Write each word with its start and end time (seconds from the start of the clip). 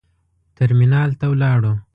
ترمینال 0.57 1.09
ته 1.19 1.25
ولاړو. 1.31 1.73